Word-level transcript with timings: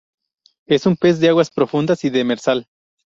Es 0.65 0.87
un 0.87 0.97
pez 0.97 1.19
de 1.19 1.29
aguas 1.29 1.51
profundas 1.51 2.03
y 2.05 2.09
demersal. 2.09 2.65